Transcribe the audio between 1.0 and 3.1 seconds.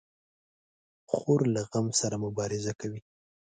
خور له غم سره مبارزه کوي.